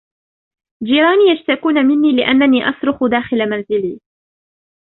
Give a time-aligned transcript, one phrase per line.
[0.83, 3.99] جيراني يشتكون مني للانني آصرخ داخل منزلي.